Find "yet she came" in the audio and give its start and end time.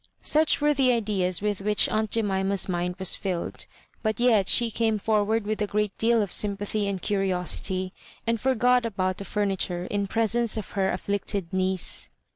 4.19-4.97